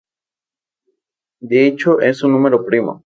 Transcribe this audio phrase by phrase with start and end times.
[1.41, 2.99] De hecho es un número primo.